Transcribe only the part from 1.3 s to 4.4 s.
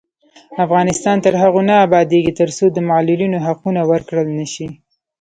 هغو نه ابادیږي، ترڅو د معلولینو حقونه ورکړل